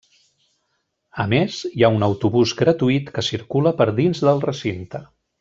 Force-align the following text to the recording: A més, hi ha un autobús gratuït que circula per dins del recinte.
A 1.23 1.25
més, 1.33 1.57
hi 1.77 1.85
ha 1.87 1.91
un 1.97 2.05
autobús 2.07 2.55
gratuït 2.63 3.13
que 3.19 3.25
circula 3.29 3.75
per 3.83 3.89
dins 4.01 4.25
del 4.31 4.43
recinte. 4.49 5.05